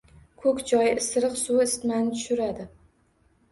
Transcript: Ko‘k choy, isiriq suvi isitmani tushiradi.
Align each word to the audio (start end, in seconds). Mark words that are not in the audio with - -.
Ko‘k 0.45 0.63
choy, 0.71 0.89
isiriq 1.01 1.37
suvi 1.43 1.63
isitmani 1.69 2.17
tushiradi. 2.17 2.69